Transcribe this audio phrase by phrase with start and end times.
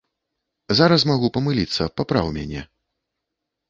[0.79, 2.69] Зараз магу памыліцца, папраў мяне.